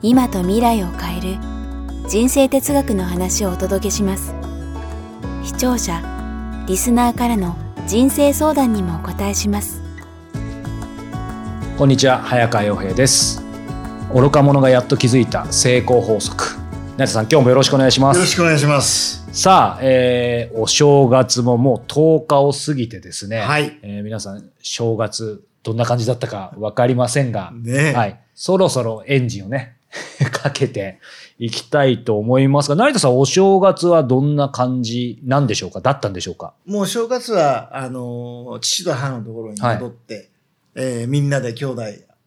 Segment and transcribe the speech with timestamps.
[0.00, 1.38] 今と未来を変える
[2.08, 4.32] 人生哲学の話をお届けします。
[5.42, 6.00] 視聴者
[6.68, 7.56] リスナーからの
[7.88, 9.82] 人生相談にもお答えします。
[11.76, 13.42] こんにちは早川洋平です。
[14.14, 16.44] 愚か者がやっと気づいた成功法則。
[16.96, 19.26] 成田さん今日もよろしくお願いしまよろすしくお願いします。
[19.32, 23.76] さあ、えーお正月ももう10日を過ぎてですね、はい。
[23.82, 27.90] えー皆さん正月どんな感じだったか分かりませんが、ね。
[27.90, 29.77] えはい、そろそろエンジンをね
[30.32, 30.98] かけて
[31.38, 35.80] いきたいと思いますが成田さんお正月はどんな感じなんでしょうか？
[35.80, 36.54] だったんでしょうか？
[36.66, 40.30] もう正月は、あのー、父と母のところに戻って、
[40.74, 41.82] えーみんなで兄弟、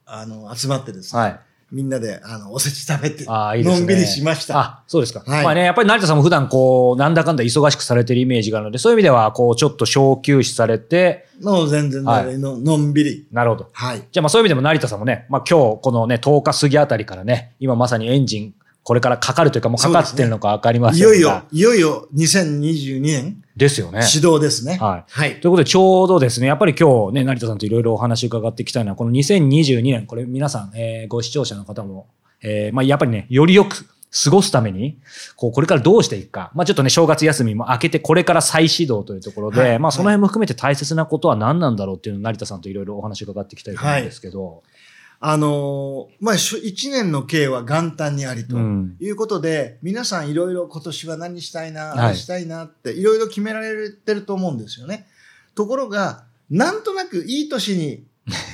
[0.05, 1.39] あの、集まってですね、はい
[1.71, 3.79] みんなで、あの、おせち食べて、ああ、いいですね。
[3.79, 4.59] のんびりしました。
[4.59, 5.23] あ、そうですか。
[5.25, 13.27] はいまあね、やっぱり成田さんも普段こう、なんだかんだ忙しくされてるイメージがあるので、そういう意味では、こう、ちょっと小休止されて、の全然、はいののんびり。
[13.31, 13.69] なるほど。
[13.71, 14.03] はい。
[14.11, 18.53] じゃあまあそういう意味でも成田さんもね、まあ今日このね、10日過ぎあたりからね、今まさにエンジン、
[18.83, 21.07] これからかかるというかもうかかってるのかわかりませんが。
[21.07, 24.01] いよいよ、いよいよ2022年ですよね。
[24.01, 24.77] 始動ですね。
[24.77, 25.39] はいはい。
[25.39, 32.07] ということで、ちょうどですね、やっぱり今日ね、成田さんといろいろお話伺っていきたいのは、この2022年、これ皆さん、えーご視聴者の方も、
[32.41, 33.85] えーまあやっぱりね、よりよく
[34.23, 34.97] 過ごすために、
[35.35, 36.51] こう、これからどうしていくか。
[36.53, 44.63] まあちょっとね、正月休みも明けて、これから再始動というところで、はいまあその辺も含めて大切なことは何なんだろうっていうのを成田さんといろいろお話伺っていきたいと思うんですけど、
[45.23, 55.05] あのーまあ、一年の計は元旦にありとうんいうことで、皆さんいろいろ今年は何したいな、はいしたいなっていろいろ決められてると思うんですよね。
[55.53, 58.03] ところが、なんとなくいい年に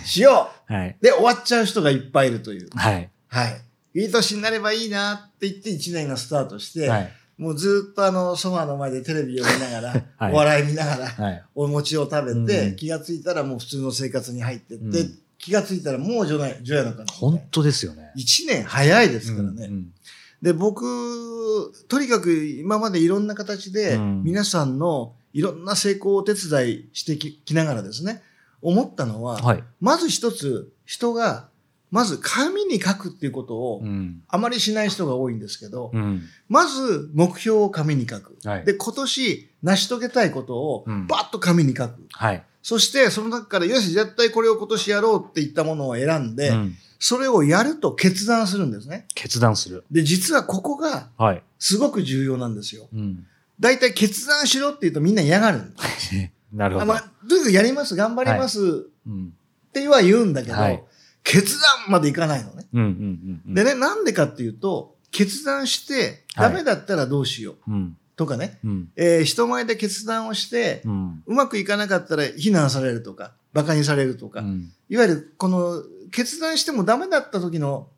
[0.06, 0.97] しよ はい。
[1.00, 2.67] うで終わっちゃう人がいっぱいいるという。
[2.75, 3.09] はい。
[3.29, 3.61] はい。
[4.01, 7.13] いい年になればいいなって言って一年がスタートして、はい。
[7.38, 11.44] もうずっとあの、ソファーの前でテレビを見ながら、 はいお笑い見ながら、はい。
[11.56, 17.06] お餅を食べて、うん気がついたらもう普通の生活に入ってって、うん気がついたらもう除夜除夜の鐘。
[17.09, 18.12] 本当ですよね。
[18.16, 19.68] 一年早いですからね。
[19.68, 19.94] うんうん
[20.40, 28.22] で、僕、とにかく今までいろんな形でうん皆さんのいろんな成功をお手伝いしてききながらですね、
[28.62, 29.63] 思ったのは、はい。
[29.80, 31.50] まず一つ人が、
[31.90, 34.22] まず紙に書くっていうことをうん。
[34.28, 36.22] あまりしない人が多いんですけど、うん。
[36.50, 38.38] まず目標を紙に書く。
[38.44, 42.06] はいで、今年成し遂げたいことをうんバッと紙に書く。
[42.12, 42.44] はい。
[42.67, 49.05] そして、その中から、よし、絶対これを今年やろうって言ったものを選んで、うんそれをやると決断するんですね。
[49.13, 49.83] 決断する。
[49.91, 51.44] で、実はここがはい。
[51.59, 52.89] すごく重要なんですよ。
[52.91, 53.27] うん。
[53.59, 55.61] 大体決断しろって言うとみんな嫌がる。
[56.51, 56.81] なるほど。
[56.81, 59.33] あまあ、とにかくやります、頑張りますうん。
[59.69, 60.83] っては言うんだけど、はい
[61.23, 62.66] 決断までいかないのね。
[62.73, 63.53] うんうんうんうん。
[63.53, 67.97] でね、なんでかっていうと、決断してはいダメだったらどうしよううん。
[68.17, 68.89] とかね、うん。
[68.97, 71.23] えー人前で決断をして、うん。
[71.25, 77.89] うまくいかなかったら非難されるとか、馬鹿にされるとか、うんいわゆるこの決断してもダメだった時の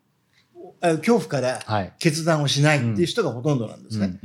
[0.80, 1.92] あ恐怖からはい。
[1.98, 4.18] 決断をしないっていう人がほとんどなんですね。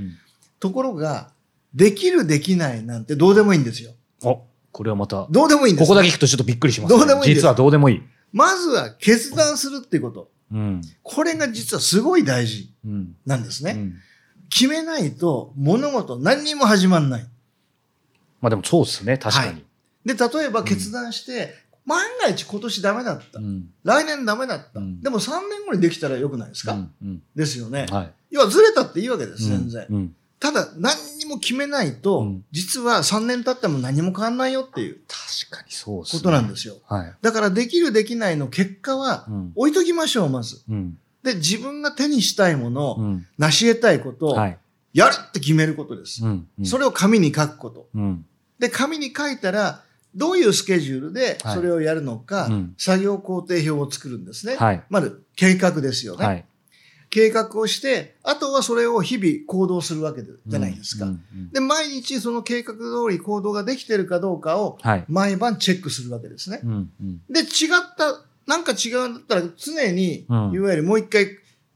[0.60, 1.32] ところが、
[1.74, 3.92] できるできないなんてどうでもいいんですよ。
[4.24, 4.42] お、
[4.72, 5.88] これはまた、どうでもいいんです。
[5.88, 7.00] ここだけ聞くとちょっとびっくりしますね。
[7.00, 8.02] どうでもいい実はどうでもいい。
[8.34, 10.30] まずは決断するっていうこと。
[10.52, 10.82] うん。
[11.04, 13.16] これが実はすごい大事うん。
[13.26, 13.72] なんですね。
[13.72, 13.94] うん
[14.50, 17.28] 決めないと物事何にも始まんない。
[18.42, 19.64] まあでもそうですね、確かに。
[20.06, 21.54] で、例えば決断して、
[21.86, 23.40] 万が一今年ダメだった。
[23.40, 23.70] うん。
[23.84, 24.80] 来年ダメだった。
[24.80, 27.86] うんでも3年後にできたらよくないですか、うんうんですよね。
[27.90, 28.14] はい。
[28.32, 29.86] 要はずれたっていいわけです、全然。
[29.90, 30.16] うん。
[30.40, 36.20] ただ、何にも決めないと、うん実は3年経っても何も変わんないよっていう確かにそうですね。
[36.20, 36.76] ことなんですよ。
[36.88, 37.14] はい。
[37.22, 40.62] だから、できるできないの結果はうん、置いときましょう、まず。
[41.26, 41.34] うん。
[41.34, 43.28] で、自分が手にしたいもの、うん。
[43.38, 44.58] 成し得たいことを、はい。
[44.94, 46.24] やるって決めることです。
[46.24, 46.48] うん。
[46.60, 47.88] うんそれを紙に書くこと。
[47.94, 48.26] うん。
[48.60, 49.82] で、紙に書いたら、
[50.16, 54.56] どういうスケジュールではいそれをやるのか、うん作業工程表を作るんですね。
[54.56, 54.84] はい。
[54.90, 56.26] まず、計画ですよね。
[56.26, 56.46] はい。
[57.10, 61.06] 計画をして、あとはそれを日々行動するわけでじゃないですか。
[61.06, 62.80] うんうんで、毎日その計画通
[63.10, 65.06] り行動ができてるかどうかをはい。
[65.08, 66.60] 毎晩チェックするわけですね。
[66.64, 71.28] うんうんで、違った、なんか違うんだったら常に、うんいわゆるもう一回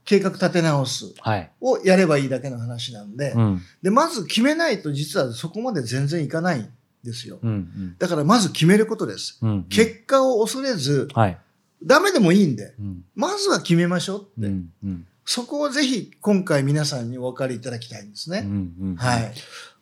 [0.04, 1.50] 計画立て直すはい。
[1.60, 6.68] をやればいいだけの話なんで、うんで、まず決めないと実はそこまで全然いかないん
[7.04, 7.38] ですよ。
[7.42, 9.38] うんうんだからまず決めることです。
[9.42, 11.38] うん結果を恐れず、はい。
[11.82, 14.46] ダメでもいいんで、うんまずは決めましょうって。
[14.48, 18.42] うんうんそこをぜひ今回皆さんにお分かりいただきたいんですね。
[18.44, 19.32] うんうんはい。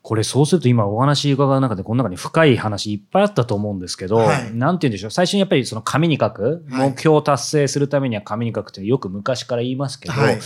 [0.09, 4.55] これそうすると今お話伺う中でこの中に深い話いっぱいあったと思うんですけど、はい。
[4.55, 5.11] なんて言うんでしょう。
[5.11, 6.91] 最初にやっぱりその紙に書く、はい。
[6.93, 10.39] 目標を達成するためには紙に書くってよく昔から言いますけど、はい。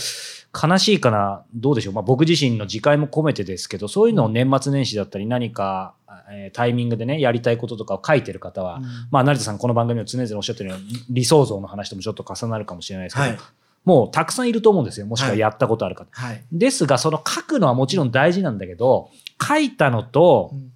[0.53, 5.95] 悲しいかなどうでしょう、まあ、僕自身の自戒も込めてですけどそういうのを年末年始だったり何か、
[6.29, 8.81] えータイミングでねやりたいこととかを書いてる方は、
[9.11, 13.37] まあ成田さんこの番組を常々おっしゃってるように理想像の話ともちょっと重なるかもしれないですけど、はい。
[13.85, 16.07] もうたくさんいると思うんですよもしくはやったことある方。
[16.11, 16.43] はい。
[16.51, 19.09] ですが、その書くのはもちろん大事なんだけど、
[19.45, 20.73] 書いたのとうん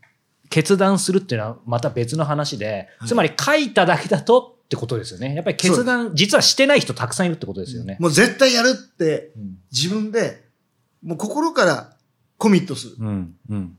[0.50, 5.34] 決断するっていうのはまた別の話で、はいつまり書いただけだとってことですよね。
[5.36, 7.98] やっぱり決断、実はしてない人たくさんいるってことですよね。
[8.00, 9.58] もう絶対やるってうん。
[9.72, 10.46] 自分で、
[11.04, 11.96] もう心から
[12.38, 12.96] コミットする。
[13.00, 13.36] うん。
[13.50, 13.78] うん。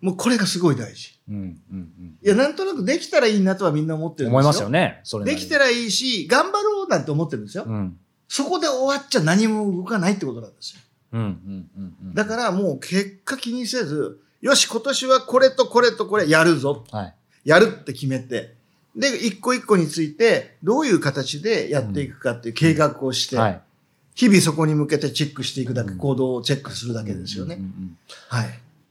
[0.00, 1.18] もうこれがすごい大事。
[1.28, 1.60] うん。
[1.70, 2.18] うん。
[2.22, 4.38] いや、なんとなくできたらいいなとはみんな思ってるんですよ。
[4.38, 5.00] 思いますよね。
[5.04, 7.64] それできたらいいし、頑張ろうなんて思ってるんですよ。
[7.66, 7.98] うん。
[8.28, 10.80] そこで終わっちゃ何も動かないってことなんですよ。
[11.12, 11.20] うん。
[11.20, 11.70] うん。
[11.76, 11.96] うん。
[12.08, 16.84] うんだからもう結果気にせず、よし、今年はこれとこれとこれやるぞ。
[16.90, 17.14] はい。
[17.44, 18.54] やるって決めて。
[18.96, 23.60] で、一個一個について、どういう形でやっていくかっていう計画をして、はい。
[24.14, 27.56] 日々そこに向けてチェックしていくだけ、うん行動をチェックするだけですよね。
[27.56, 27.96] うんうんうん
[28.28, 28.48] はい。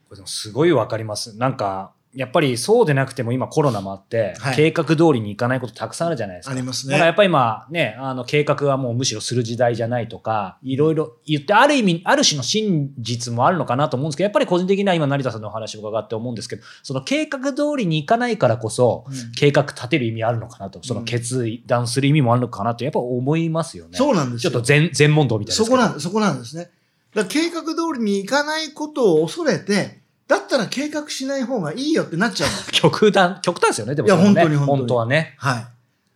[0.08, 1.36] これでもすごいわかります。
[1.36, 6.52] なんか、やっぱりそうでなくても今コロナもあって、はい計画通りにいかないことたくさんあるじゃないですか。
[6.52, 6.92] ありますね。
[6.92, 23.98] だからやっぱり今ね、あの計画はもうむしろする時代じゃないとか、いろいろ言って、ある意味、ある種の真実もあるのかなと思うんですけど、やっぱり個人的には今成田さんのお話を伺って思うんですけど、その計画通りにいかないからこそ、うん計画立てる意味あるのかなと、その決断する意味もあるのかなと、やっぱ思いますよね。
[23.98, 24.50] そうなんですよ。
[24.50, 25.64] ちょっと全、全問答みたいな。
[25.64, 26.70] そこなん、そこなんですね。
[27.14, 32.72] だから計画通りにいかないことを恐れて、だったら計画しない方がいいよってなっちゃうんです。
[32.80, 35.36] 極端、極端ですよね、でもいや本当に本当に本当はね。
[35.38, 35.66] はい。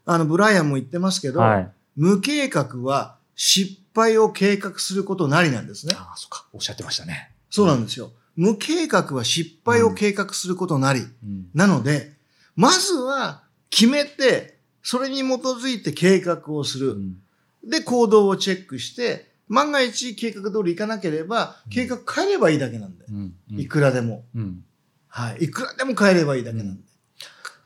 [0.06, 1.70] あの、ブライアンも言ってますけど、はい。
[1.96, 5.94] 無計画は失敗を計画することなりなんですね。
[5.96, 6.46] ああ、そっか。
[6.52, 7.32] おっしゃってましたね。
[7.50, 8.12] そうなんですよ。
[8.36, 11.00] 無計画は失敗を計画することなり。
[11.00, 11.48] うん。
[11.54, 12.12] なので、
[12.56, 16.92] まずは決めて、それに基づいて計画をする。
[16.92, 17.16] うん
[17.64, 23.04] で、行動をチェックして、万が一計画通りいかなければ、計画変えればいいだけなんで。
[23.10, 23.34] うん。
[23.58, 24.24] いくらでも。
[24.34, 24.64] うん。
[25.08, 25.44] はい。
[25.44, 26.82] いくらでも変えればいいだけなんで。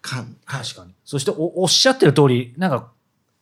[0.00, 0.92] か確かに。
[1.04, 2.90] そしておおっしゃってる通り、なんか、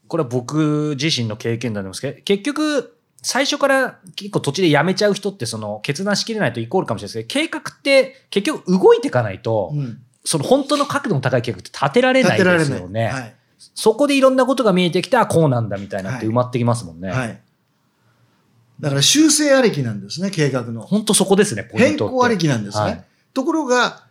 [0.08, 13.06] これは僕自身の経験談なんですけど、結局、最初から結構土地で辞めちゃう人ってその決断しきれないとイコールかもしれないですけど、計画って結局動いていかないと、うんその本当の角度の高い計画って立てられない立てられですよね。
[13.06, 13.34] はい。
[13.74, 17.10] そこでいろんなことが見えてきたらこうなんだみたいなって埋まってきますもんね。
[17.10, 17.40] はい。
[18.82, 20.82] だから修正ありきなんですね、計画の。
[20.82, 21.68] 本当そこですね。
[21.72, 22.84] 変更ありきなんですね。
[22.84, 24.04] はいところが、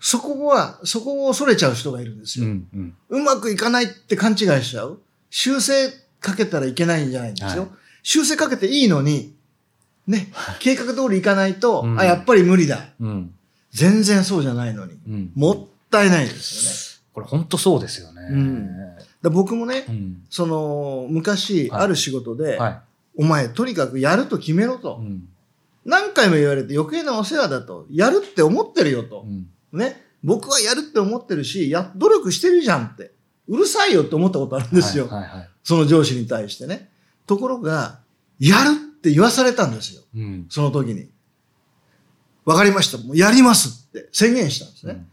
[0.00, 2.50] そこは、そこを恐れちゃう人がいるんですうよ。
[2.50, 2.94] んうん。
[3.08, 5.00] うまくいかないって勘違いしちゃう。
[5.30, 7.62] 修正かけたらいけないんじゃないんですよ。
[7.62, 7.70] はい
[8.06, 9.34] 修正かけていいのに、
[10.06, 10.30] ね、
[10.60, 12.90] 計画通りいかないと、うんあ、やっぱり無理だ。
[13.00, 13.34] うん。
[13.72, 14.92] 全然そうじゃないのに。
[15.08, 15.32] うん。
[15.34, 18.20] もったいないですこれ本当そうですよね。
[19.22, 20.22] 僕もね、うん。
[20.28, 22.82] その、昔、はいある仕事で、は
[23.16, 24.78] お前、とにかくやると決めろい。
[24.80, 24.96] と。
[25.00, 25.28] うん。
[25.84, 27.86] 何回も言われて余計なお世話だと。
[27.90, 29.26] やるって思ってるよとう。
[29.26, 29.46] ん。
[29.72, 30.02] ね。
[30.22, 33.12] 僕はやるって思ってるし、や、努力してるじゃんって。
[33.46, 35.06] うるさいよって思ったことあるんですよ。
[35.08, 35.50] はいはいはい。
[35.62, 36.90] その上司に対してね。
[37.26, 38.00] ところが、
[38.38, 40.02] やるって言わされたんですよ。
[40.16, 40.46] うん。
[40.48, 41.08] その時に。
[42.44, 42.98] わかりました。
[42.98, 44.92] もうやりますって宣言したんですね。
[44.94, 45.06] うん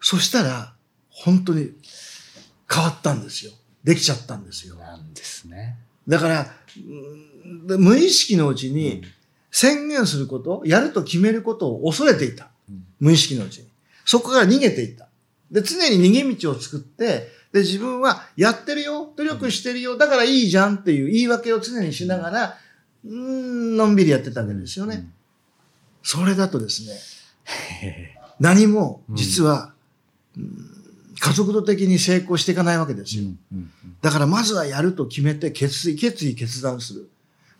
[0.00, 0.74] そしたら、
[1.10, 1.72] 本当に
[2.70, 3.52] 変わったんですよ。
[3.84, 4.76] できちゃったんですよ。
[4.76, 5.76] なんですね。
[6.08, 6.46] だから、
[7.76, 9.02] 無意識のうちに
[9.50, 12.48] 宣言すること、やると決めることを恐れていた。
[12.68, 13.68] うん無意識のうちに。
[14.04, 15.08] そこから逃げていった。
[15.52, 22.58] で、常に逃げ道を作って、で、自分はやってるよ、努力してるよ、だからいいじゃんっていう言い訳を常にしながら、
[23.04, 25.08] うーん、のんびりやってたわけですよね。
[26.02, 29.72] それだとですね、何も実は、
[30.36, 30.77] うん
[31.20, 33.24] 加速度的に成功していかないわけですよ。
[34.02, 37.08] だからまずはやると決めて決意、決意、決断する。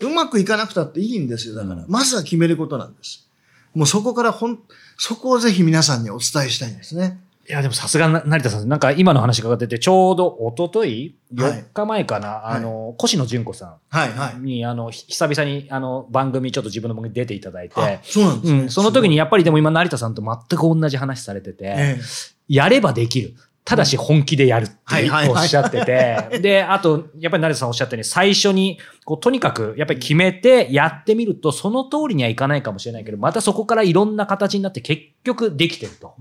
[0.01, 1.55] うまくいかなくたっていいんですよ。
[1.55, 3.29] だから、うんまずは決めることなんです。
[3.75, 4.59] もうそこからほん、
[4.97, 7.21] そこをぜひ皆さんにお伝えしたいんですね。
[7.49, 14.45] いや、でもさすがな成田さん、なんか今の話伺ってて、ちょうど一昨日はい ?4 日前かな、あの、越野純子さはい、はいん。
[14.45, 18.61] に、あの、ひ久々にあの番組ちょっと自分の番組に出ていただいあて、そうなんですね。
[18.61, 22.01] うん、その時にやっぱりでも今成田さんと全く同じ話されてて、ええ
[22.49, 23.35] やればできる。
[23.69, 36.15] ただし本気でやるっておっしゃってて、 で、あと、やっぱり成田さんおっしゃったように、最初に、こう、とにかく、やっぱり決めてやってみると、その通りにはいかないかもしれないけど、またそこからいろんな形になって結局できてると。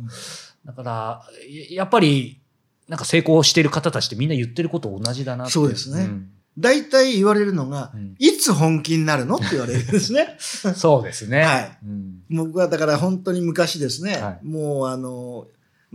[0.66, 2.42] だから、ややっぱり、
[2.90, 5.54] なんか成功してる方たちってみんな言ってること同じだなって。
[5.54, 6.04] そうですね。
[6.04, 6.28] ん。
[6.60, 8.16] 大体言われるのが、うん。
[8.20, 10.36] いつ本気になるのって言われるんですね。
[10.76, 11.44] そうですね。
[11.44, 11.78] はい。
[11.86, 12.24] うん。
[12.30, 14.46] 僕はだから本当に昔ですね、はい。
[14.46, 15.48] もうあの、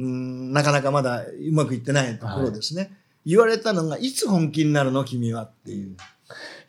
[0.02, 2.90] うん、なかなかまだうまくいってないところですね。
[3.24, 5.96] 言われたのが、いつ本気になるの君はっていう。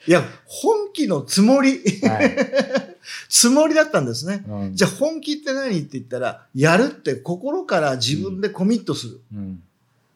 [0.08, 2.38] いや、本気のつもり、はい
[3.28, 4.46] つもりだったんですね。
[4.48, 9.22] うんじゃあ本気って何って言ったら、やるって心から自分でコミットする。
[9.34, 9.64] うん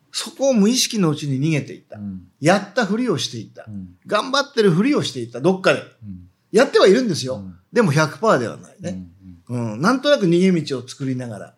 [0.10, 2.02] そこを無意識のうちに逃げていったう。
[2.02, 3.72] んやったふりをしていったう。
[3.72, 5.42] ん頑張ってるふりをしていった。
[5.42, 5.82] どっかで。
[5.82, 7.38] うんやってはいるんですよ。
[7.38, 9.06] うんでも100%ではないね。
[9.50, 9.82] うんうん。
[9.82, 11.54] なんとなく逃げ道を作りながら。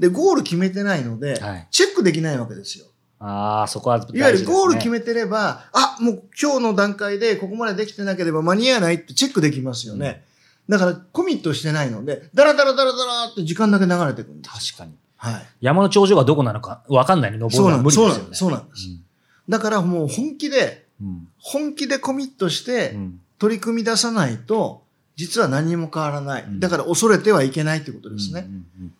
[0.00, 2.86] で、ゴール決めてないので、はいチェックできないわけですよ。
[3.20, 4.20] ああ、そこは大事ですね。
[4.20, 10.24] いわゆるゴール決めてれば、あ、もう今日の段階でここまでできてなければ間に合わないってチェックできますよね。
[10.70, 14.72] だからコミットしてないので、ダラダラダラダラって時間だけ流れてくるんです。
[14.72, 14.94] 確かに。
[15.16, 15.46] はい。
[15.60, 17.36] 山の頂上がどこなのか分かんないね。
[17.36, 18.24] 登るのはそうなんです。
[18.24, 18.36] 無理ですよね。
[18.36, 18.82] そうなんです。
[18.84, 19.04] そうなん。
[19.50, 24.82] だからもう本気で、うん本気でコミットしてうん取り組み出さないと、
[25.16, 26.44] 実は何も変わらない。
[26.44, 28.46] うんだから恐れてはいけないってことですね。
[28.46, 28.94] うんうんうん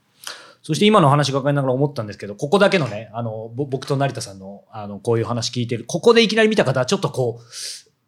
[0.62, 7.42] そして今の話伺いながら思ったんですけど、ここだけのね、あの、ぼ僕と成田さんの、あの、こういう話聞いてる、ここでいきなり見た方はちょっとこう、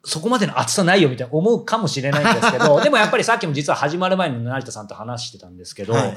[0.05, 6.13] そこまでの熱さないよみたいな思うかもしれないんですけど、 でもやっぱりさっきも実は始まる前に成田さんと話してたんですけど、はい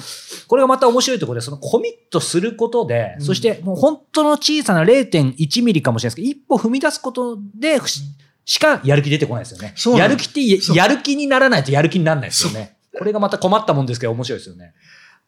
[0.48, 8.02] これがまた面白いところで、そのコミットすることで、うんそしてもう本当の小さな0.1ミリかもしれないですけど、一歩踏み出すことで、し
[8.44, 9.74] しかやる気出てこないですよね。
[9.98, 12.76] やる気ってやる気にならないとやる気にならないですよね。
[12.96, 14.72] これがまた困ったもんですけど面白いですよね。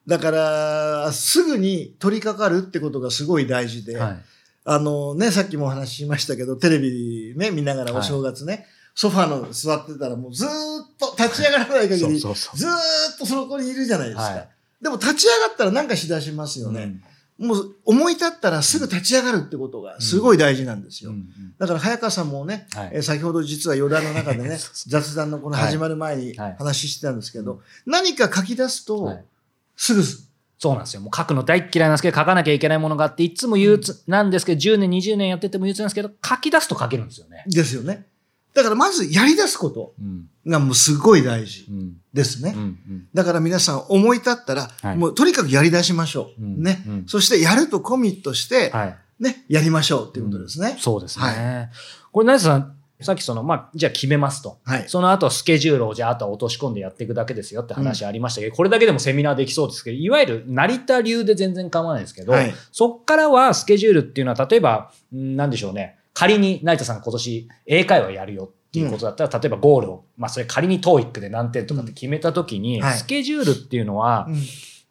[0.09, 4.17] だから、すぐに取り掛かるってことがすごい大事で、はい。
[4.65, 10.51] あのね、さっきもお話ししましたけど、テレビね、見ながらお正月ね、ソファの座ってたらもうずーっ
[10.99, 14.23] と立ち上がらない限り、ずーっとそこにいるじゃないですか。
[14.23, 14.49] はい。
[14.81, 17.01] でも立ち上がったらなんかしだしますよね。
[17.37, 21.11] もう思い立ったらすぐ立ち上がるってことがすごい大事なんですよ。
[21.11, 22.89] うんうんだから早川さんもね、はい。
[22.93, 26.55] えー先ほど実は余談の中でね、 雑談のこの始まる前にはい。
[26.57, 29.25] 話してたんですけど、何か書き出すと、はい
[29.79, 30.03] すぐ
[30.57, 31.01] そうなんですよ。
[31.01, 37.45] もう書くの大っ嫌いなんですけど、書かなきゃいけないものがあって、いつも憂鬱なんですけど、10年、20年やってても憂鬱なんですけど、書き出すと書けるんですよね。
[37.47, 38.05] ですよね。
[38.53, 40.27] だからまずやり出すことうん。
[40.45, 41.93] がもうすごい大事うん。
[42.11, 42.53] ですね。
[42.57, 42.61] うん。
[42.61, 43.07] うん。
[43.13, 46.43] だから皆さん思い立ったら、はいもうとにかくやり出しましょう。
[46.43, 48.97] うんね、うんそしてやるとコミットして、はい。
[49.23, 50.75] ね、やりましょうっていうことですね。
[50.79, 51.25] そうですね。
[51.25, 51.69] は
[52.11, 54.59] これ、成田さん、さっきその、まあ、じゃあ決めますと。
[54.65, 54.83] はい。
[54.87, 62.53] その後スケジュールをじゃああとは落とし込んでやっていくだけですよって話ありましたけど、これだけでもセミナーできそうですけど、いわゆる成田流で全然構わないですけど、はい。
[62.71, 65.97] そっからはスケジュールっていうのは、例えば、んなんでしょうね。
[66.13, 72.83] 仮に成田さんが今年英会話やるよっていうことだったら、例えばゴールを、まあそれ仮に TOEIC で何点とかって決めたときに、うん。
[72.83, 72.97] はい。
[72.97, 74.27] スケジュールっていうのは、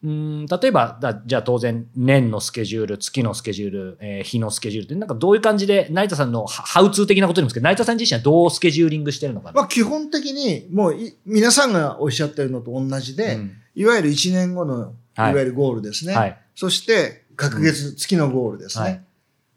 [0.03, 0.13] うんう
[0.45, 9.53] ん例えばだ、じゃあ当然、年のスケジュール、月のスケジュール、えー日のスケジュールって、なんかどういう感じで、成田さんのハハウツー的なことですけど、成田さん自身はどうスケジューリングしてるのかな？
[9.55, 16.13] まあ基本的にもうい皆さんがおっしゃってるのと同じで、うんいわゆる1年後の、いはいわゆるゴールですね。
[16.13, 16.39] はい。
[16.57, 18.85] そして、隔月、月のゴールですね。
[18.85, 19.05] はい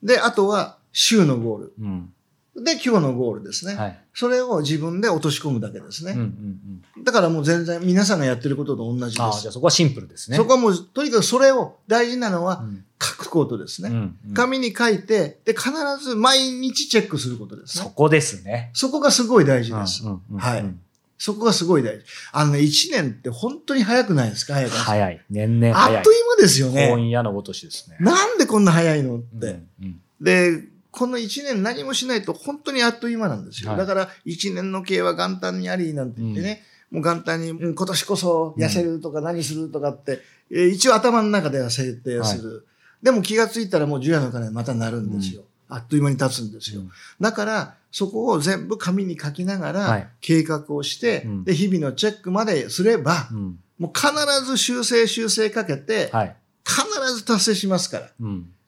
[0.03, 2.13] で、あとは、週のゴーうん。
[2.55, 2.63] ル。
[2.63, 3.75] で、今日のゴールですね。
[3.75, 3.99] はい。
[4.13, 6.11] それを自分で落とし込むだけですね。
[6.11, 7.03] うんうんうん。
[7.03, 9.51] だからもう全然皆さんがやってることと同じでああ、すじゃあ。
[9.51, 10.37] そこはシンプルですね。
[10.37, 13.89] そこはもう、とにかくそれを、大事なのはうん書くことですね。
[13.89, 13.95] うん
[14.27, 15.71] うん紙に書いて、で、必
[16.03, 17.83] ず毎日チェックすることですね。
[17.83, 18.69] そこですね。
[18.73, 20.03] そこがすごい大事です。
[20.03, 20.79] うんうんうんはいうん
[21.23, 22.03] そこがすごい大事。
[22.31, 24.75] あのね、1年って本当に早くないですか早く。
[24.75, 25.21] 早い。
[25.29, 26.11] 年々早いあっと。
[26.11, 26.89] いう間ですよね。
[26.89, 27.97] 今夜のごとしですね。
[27.99, 29.59] なんでこんな早いのっうんて。
[29.83, 33.69] うんで、この1年何もしないと本当にあっという間なんですよ。
[33.71, 40.19] はいだから1年の計は元旦にありなんて言ってね、もう元旦に、うん今年こそ痩せるとか何するとかって、
[40.51, 42.67] えー一応頭の中では設定をする。
[43.01, 45.43] でも気がついたらもう除夜の鐘また鳴るんですよ。
[45.69, 46.81] あっという間に経つんですよ。
[46.81, 54.11] うんだから、そこを全部紙に書きながはいら計画をして、うんで、日々のチェックまですれば、うんもう必
[54.45, 56.35] ず修正修正かけて、はい。
[56.63, 58.09] 必ず達成しますから。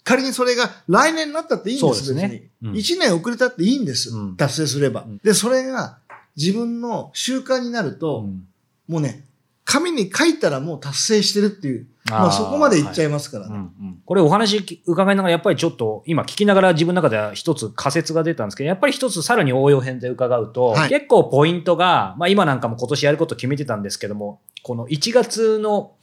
[0.05, 2.51] うん仮にそれが来年になったっていいんです、ですね。
[2.61, 2.71] 別に。
[2.71, 2.75] うん。
[2.75, 4.35] 1年遅れたっていいんです、うん。
[4.35, 5.17] 達成すれば、うん。
[5.23, 5.97] で、それが
[6.35, 8.45] 自分の習慣になると、うん。
[8.87, 9.23] もうね、
[9.65, 12.85] 紙に書いたらもう達成してるっていう、まあそこまでい。
[12.85, 13.55] っちゃいますからね。
[13.55, 14.01] うんうん。
[14.05, 20.89] これお話伺いながらやっぱりちょっと今聞きながら自分の中では一つ仮説が出たんですけどやっぱり一つさらに応用編で伺うと、はい。
[20.89, 25.93] 結構ポイントが、まあ、今なんかも今年やること決めてたんですけどもこの1月の、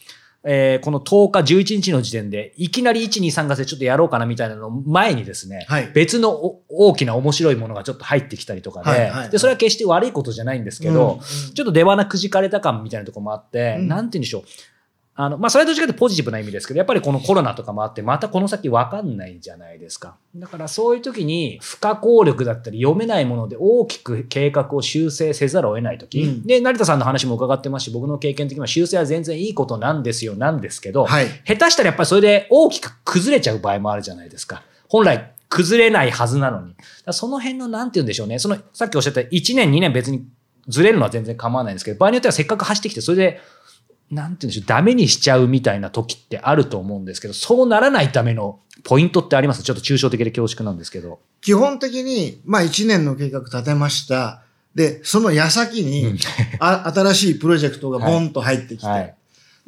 [0.43, 5.91] えーこの10日11日の時点でいきなり123月でちょっとやろうかなみたいなの前にですね、はい。
[5.95, 9.31] 別のお大きな面白いものがちょっと入ってきたりとかで,、はいはいはい。
[9.31, 11.21] でそれは決して悪いことじゃないんですけど、うん
[11.55, 13.89] ちょっと出花くじかれた感みたいなところもあって、うん。
[13.89, 14.43] なんて言うんでしょう。
[15.15, 20.17] あの、まあ、それはどっちかというとポジティブな意味ですけど、やっぱりこのコロナとかもあって、またこの先分かんないじゃないですか。
[20.35, 31.27] だからそういう時に不可抗力だったり読めないもので大きく計画を修正せざるを得ない時、うんで、成田さんの話も伺ってますし、僕の経験的には修正は全然いいことなんですよ、なんですけど、はい。
[31.45, 34.63] 下手したらやっぱりそれで大きく崩れちゃう場合もあるじゃないですか。
[34.89, 36.75] 本来崩れないはずなのに。
[37.11, 38.39] その辺のなんて言うんでしょうね。
[38.39, 40.25] その、さっきおっしゃった1年2年別に
[40.69, 43.41] ずれるのは全然構わないんですけど、場合によってはせっかく走ってきて、それで、
[44.11, 49.63] なんて言うんでしょう、ダメにしちゃうみたいな時ってあると思うんですけど、そうならないためのポイントってあります？
[49.63, 51.21] ちょっと抽象的で恐縮なんですけど。
[51.41, 54.43] 基本的に、まあ1年の計画立てました。
[54.75, 56.19] で、その矢先に、うん
[56.61, 59.15] あ新しいプロジェクトがボンと入ってきて、はい。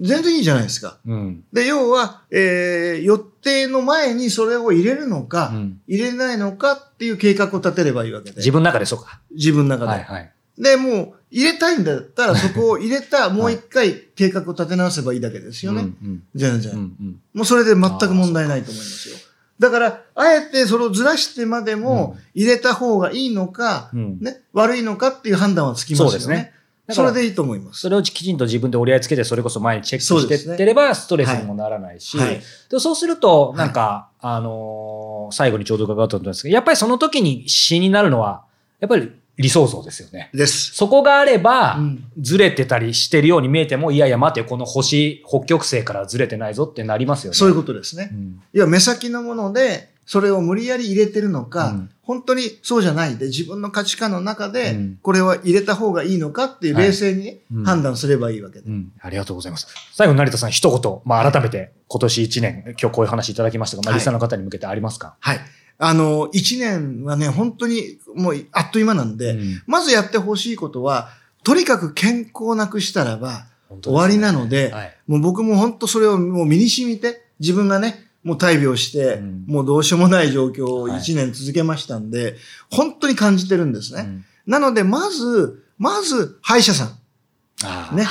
[0.01, 0.99] 全然いいじゃないですか。
[1.07, 1.45] うん。
[1.53, 8.37] で、要は、えー予定の前にそれを入れるのか、うん入れないのかっていう計画を立てればいいわけで。
[8.37, 9.21] 自分の中でそうか。
[9.31, 9.91] 自分の中で。
[9.91, 10.33] はいはい。
[10.59, 15.83] で、もう、入れたいんだったら、そこを入れた、もう一回計画を立て直せばいいだけですよね。
[15.83, 17.21] うんうん全然、うんうん。
[17.33, 19.17] もうそれで全く問題ないと思いますよ。
[19.59, 24.19] だから、あえてそれをずらしてまでも入れた方がいいのか、うん。
[24.21, 26.11] ね、悪いのかっていう判断はつきますよね。
[26.11, 26.53] そうですね。
[26.91, 27.81] それでいいと思います。
[27.81, 30.55] それをきちんと自分で折り合いつけて、それこそ前にチェックしてそうですね。
[30.55, 38.45] ってれば、ストレスにもならないし、でそうすると、なんか、あのー最後にちょうど伺ったと思うんですけど、やっぱりその時に死になるのは、
[38.81, 40.31] やっぱり理想像ですよね。
[40.35, 40.75] です。
[40.75, 47.37] そこがあればうん、ずれてたりしてるように見えても、いやいや待てよ、この星、北極星からずれてないぞってなりますよね。
[47.37, 48.11] そういうことですね。
[48.13, 58.69] うんいや、目先のもので、それを無理やり入れてるのか、うん本当にそうじゃないで、自分の価値観の中でうん、これは入れた方がいいのかっていうはい冷静に判断すればいいわけで。
[58.69, 59.69] うん、ありがとうございます。
[59.93, 65.41] 最後に成田さん一言、まあ改めて今年1年、今日こういう話いただきましたが、まあはいリスナーの方に向けてありますか、はい。
[65.79, 71.11] あの、一年はね、本当にもうあっという間なんで、うんまずやってほしいことは、
[71.45, 73.45] とにかく健康をなくしたらば、ね
[73.83, 82.37] 終わりなので、はいもう僕も本当それをもう身に染みて、自分がね、もう大病して、うんもうどうしようもない状況をはい1年続けましたんで、
[82.71, 84.03] 本当に感じてるんですね。
[84.03, 87.97] うんなので、まず、まず、歯医者さん。
[87.97, 88.07] ねはい。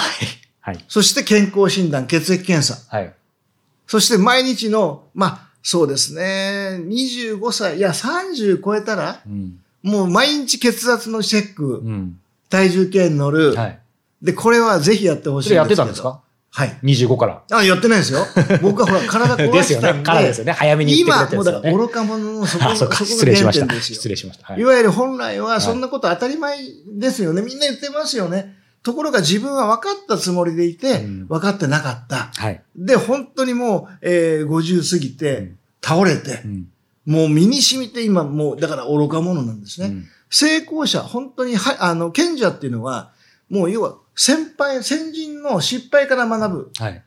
[0.61, 0.85] はい。
[0.87, 2.77] そして健康診断、血液検査。
[2.95, 3.13] はい。
[3.87, 9.59] そして毎日の、まあ、そうですね、25歳、いや、30超えたら、うん。
[9.83, 12.19] もう毎日血圧のチェック、うん。
[12.49, 13.55] 体重計に乗る。
[13.55, 13.79] はい。
[14.21, 15.55] で、これはぜひやってほしいんですけど。
[15.55, 16.21] それやってたんですか？
[16.53, 16.77] はい。
[16.83, 17.41] ?25 から。
[17.51, 18.25] あ、やってないですよ。
[18.61, 19.99] 僕はほら、体壊ですよしたんで。
[19.99, 20.03] ね。
[20.03, 20.51] からですよね。
[20.51, 21.71] 早めに言ってくれてるんですよね。
[21.71, 23.81] 愚か者のそこあ、が、そこ失礼しました。
[23.81, 24.45] 失礼しました。
[24.53, 24.63] はいい。
[24.65, 26.57] わゆる本来はそんなこと当たり前
[26.93, 27.41] ですよね。
[27.41, 28.55] みんな言ってますよね。
[28.83, 32.31] ところが自分は分かったつもりでいて、うん分かってなかった。
[32.35, 32.61] はい。
[32.75, 36.67] で、本当にもう、えー50過ぎて、うん倒れてう、ん。
[37.07, 39.87] もう身に染みて今もう、だから愚か者なんですね。
[39.87, 43.11] うん成功者、本当には、あの、賢者っていうのは、
[43.49, 46.71] もう要は、先輩、先人の失敗から学ぶ。
[46.79, 47.03] はい。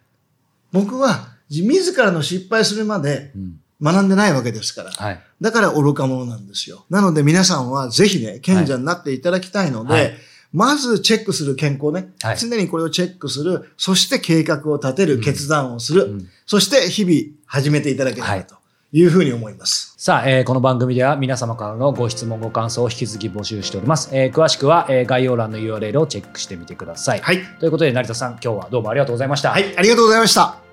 [0.73, 4.91] 僕は、自らの失敗するまでうん学んでないわけですから。
[4.93, 5.21] はい。
[5.41, 6.85] だから愚か者なんですよ。
[6.91, 10.15] なので皆さんはぜひね、賢者になっていただきたいので、はい
[10.55, 18.55] まずチェックする健康ね、はい常にこれをチェックする、そして計画を立てる、うん決断をする、うんそして日々始めていただければと
[18.93, 19.95] いうふうに思います。
[19.99, 24.11] さあ、えーこの番組では皆様からのご質問、ご感想を引き続き募集しております。
[24.13, 27.21] えー詳しくは、えー概要欄の URL をチェックしてみてください。
[27.21, 27.41] はい。
[27.59, 29.51] ということで、成田さん、今日はどうもありがとうございました。
[29.51, 30.64] はい、ありがとうございました。